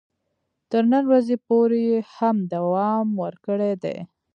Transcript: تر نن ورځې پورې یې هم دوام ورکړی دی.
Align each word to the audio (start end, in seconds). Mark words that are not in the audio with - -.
تر 0.71 0.83
نن 0.91 1.03
ورځې 1.11 1.35
پورې 1.47 1.79
یې 1.89 1.99
هم 2.15 2.35
دوام 2.53 3.07
ورکړی 3.23 3.73
دی. 3.83 3.97